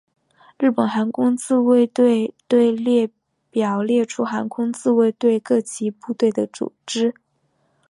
[0.57, 3.11] 日本航空自卫队队列
[3.51, 7.13] 表列出航空自卫队各级部队的组织。